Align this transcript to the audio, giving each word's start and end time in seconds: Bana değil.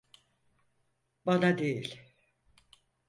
Bana 1.25 1.57
değil. 1.57 2.01